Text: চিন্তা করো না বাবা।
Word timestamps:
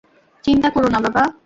চিন্তা 0.43 0.69
করো 0.69 0.87
না 0.89 0.99
বাবা। 0.99 1.23